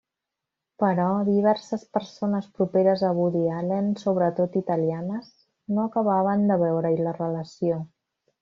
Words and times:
Però, 0.83 1.03
diverses 1.27 1.83
persones 1.97 2.47
properes 2.61 3.03
a 3.11 3.13
Woody 3.19 3.43
Allen, 3.59 3.93
sobretot 4.07 4.59
italianes, 4.65 5.31
no 5.77 5.87
acabaven 5.91 6.51
de 6.53 6.61
veure-hi 6.67 7.01
la 7.11 7.17
relació. 7.23 7.83